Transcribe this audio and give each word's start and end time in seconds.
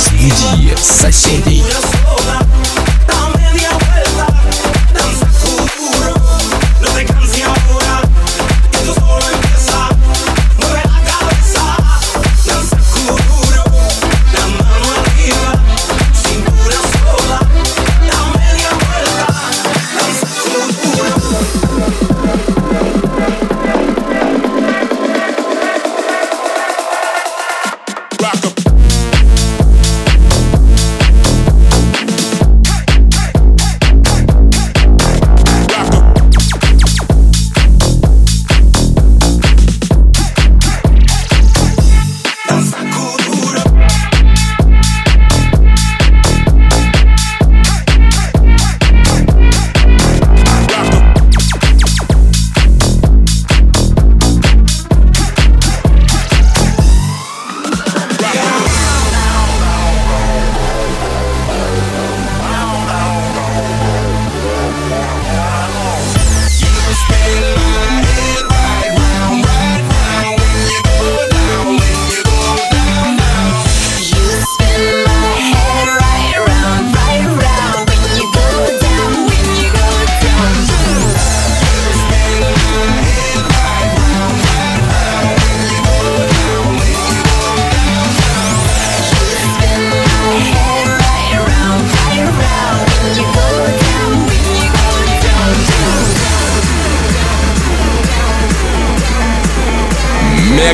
соседей 0.00 0.76
соседей. 0.76 1.62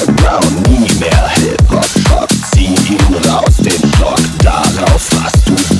Underground, 0.00 0.68
nie 0.68 0.88
mehr 0.98 1.28
Hip-Hop-Schock, 1.28 2.28
zieh 2.52 2.74
ihn 2.88 3.14
raus, 3.28 3.56
den 3.58 3.92
Schock, 3.98 4.20
darauf 4.42 5.10
hast 5.22 5.48
du 5.48 5.79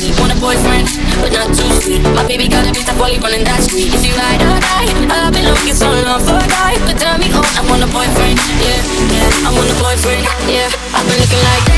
sweet. 0.00 0.16
Want 0.18 0.32
a 0.32 0.38
boyfriend, 0.40 0.88
but 1.20 1.32
not 1.32 1.52
too 1.52 1.68
sweet. 1.80 2.00
My 2.16 2.24
baby 2.26 2.48
got 2.48 2.64
a 2.64 2.72
bitch 2.72 2.88
that's 2.88 2.96
probably 2.96 3.20
running 3.20 3.44
that 3.44 3.60
street. 3.60 3.92
If 3.92 4.02
you 4.06 4.16
ride 4.16 4.40
or 4.40 4.56
die, 4.56 4.88
I've 5.12 5.32
been 5.32 5.44
looking 5.44 5.76
so 5.76 5.92
long 5.92 6.24
for 6.24 6.40
a 6.40 6.48
guy. 6.48 6.80
But 6.88 6.96
tell 6.96 7.18
me, 7.20 7.28
oh, 7.36 7.44
I 7.44 7.62
want 7.68 7.84
a 7.84 7.88
boyfriend, 7.92 8.40
yeah, 8.64 8.80
yeah. 9.12 9.46
I 9.46 9.52
want 9.52 9.68
a 9.68 9.76
boyfriend, 9.76 10.24
yeah. 10.48 10.72
I've 10.96 11.04
been 11.04 11.20
looking 11.20 11.44
like. 11.44 11.70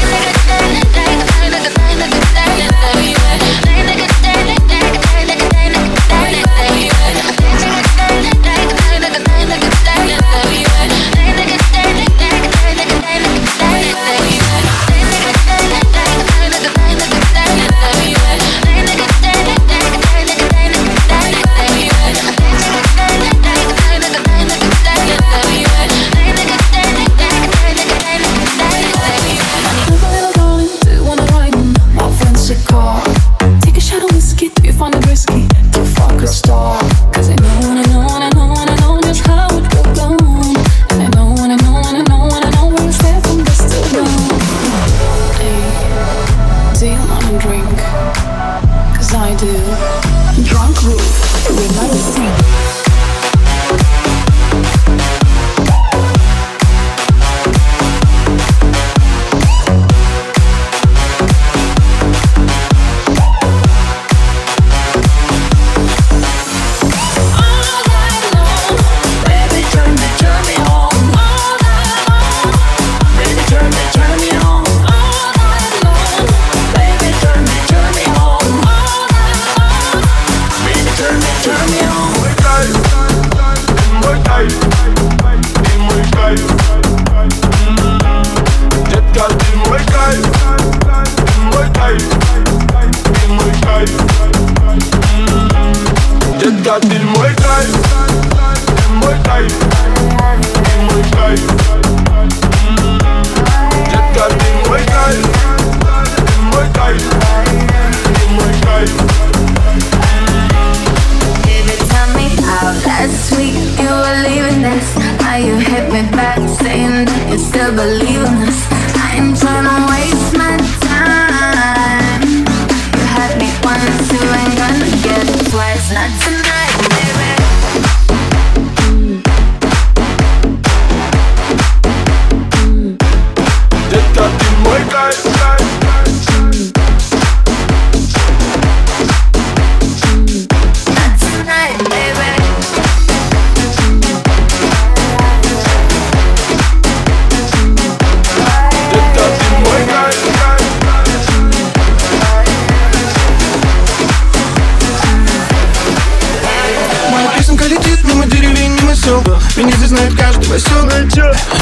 Меня 159.63 159.77
здесь 159.77 159.91
знает 159.91 160.13
каждый 160.17 160.49
поселок 160.49 160.91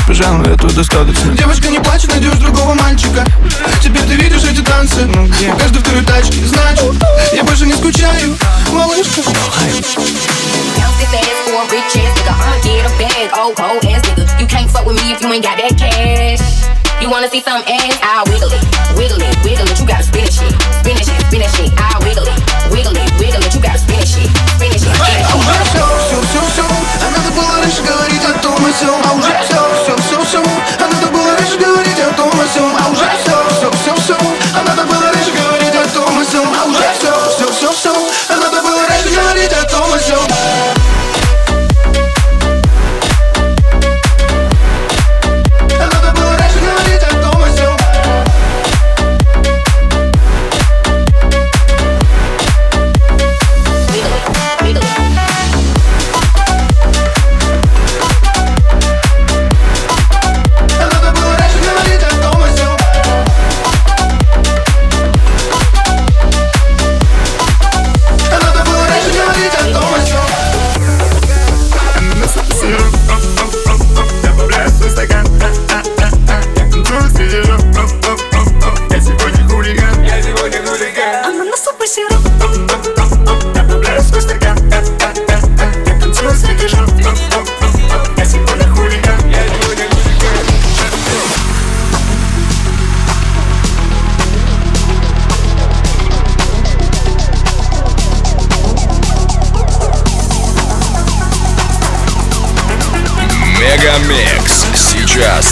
Пожалуй, 0.06 0.48
этого 0.48 0.72
достаточно 0.72 1.34
Девочка 1.36 1.68
не 1.68 1.80
плачет, 1.80 2.10
найдешь 2.10 2.38
другого 2.38 2.72
мальчика 2.72 3.26
Теперь 3.82 4.00
ты 4.04 4.14
видишь 4.14 4.42
эти 4.42 4.62
танцы 4.62 5.04
ну, 5.04 5.26
где? 5.26 5.52
У 5.52 5.56
каждой 5.58 5.82
второй 5.82 6.02
тачки, 6.04 6.42
значит 6.46 6.94
Я 7.34 7.44
больше 7.44 7.66
не 7.66 7.74
скучаю, 7.74 8.38
малышка 8.72 9.20
You 17.00 17.08
wanna 17.08 17.30
see 17.30 17.40
some 17.40 17.62
ass? 17.66 17.98
I'll 18.02 18.24
wiggle 18.26 18.52
it, 18.52 18.60
wiggle 18.94 19.22
it, 19.22 19.34
wiggle 19.42 19.64
it. 19.64 19.80
You 19.80 19.86
gotta 19.86 20.02
spin 20.02 20.24
it, 20.24 20.32
spin 20.32 20.96
it, 21.00 21.08
spin 21.08 21.40
it, 21.40 21.48
shit. 21.56 21.72
Wiggle 22.04 22.28
it, 22.28 22.36
wiggle 22.70 22.92
it, 22.92 23.08
wiggle 23.18 23.40
it. 23.40 23.54
You 23.54 23.60
gotta 23.62 23.78
spin 23.78 24.00
it, 24.00 24.06
spin 24.06 24.28
it, 24.68 24.80
spin 24.80 25.00
it. 25.00 25.29
so 28.72 28.86
I'm 28.86 29.20
dressed 29.20 29.49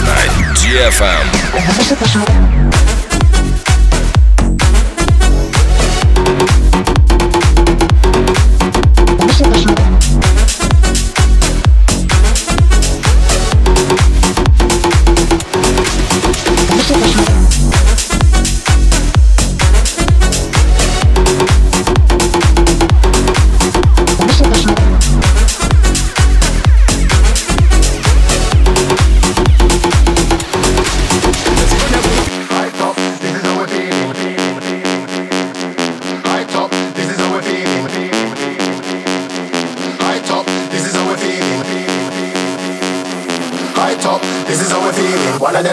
last. 0.02 0.38
GFM. 0.62 2.47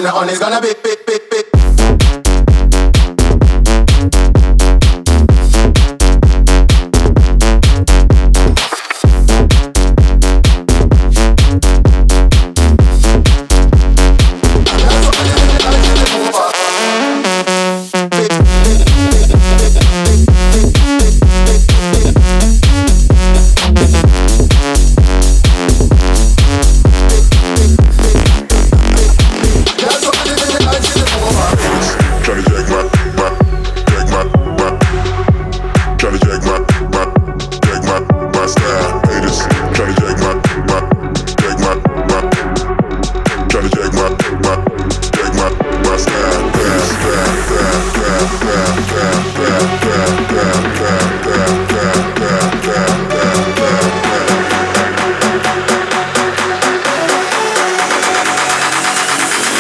on 0.08 0.30
it's 0.30 0.40
gonna 0.40 0.62
be 0.62 0.85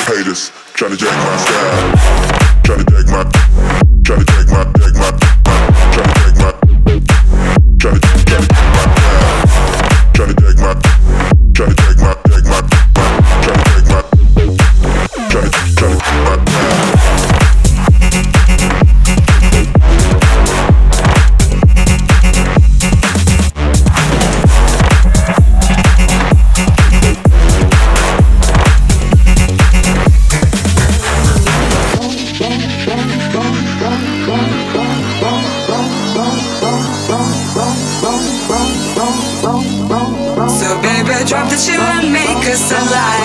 haters 0.06 0.52
trying 0.74 0.92
to 0.92 0.98
jack 0.98 1.18
my 1.18 1.38
style, 1.38 2.62
trying 2.64 2.86
to 2.86 2.92
jack 2.92 3.08
my, 3.08 3.24
trying 4.04 4.20
to 4.20 4.26
jack 4.26 4.48
my, 4.52 4.64
jack 4.78 4.94
my, 5.02 5.12
trying 5.94 6.14
to 6.14 6.32
jack 6.32 6.38
my, 6.38 7.00
trying 7.80 8.00
to. 8.00 8.25
that 41.56 41.72
you 41.72 41.80
will 41.80 42.12
make 42.12 42.52
us 42.52 42.70
alive. 42.72 43.25